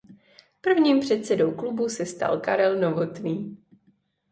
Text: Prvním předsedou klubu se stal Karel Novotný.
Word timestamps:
Prvním 0.61 0.99
předsedou 0.99 1.51
klubu 1.51 1.89
se 1.89 2.05
stal 2.05 2.37
Karel 2.39 2.79
Novotný. 2.79 3.57